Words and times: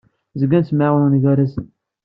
Zgan 0.39 0.63
ttemɛawanen 0.63 1.19
gar-asen. 1.23 1.65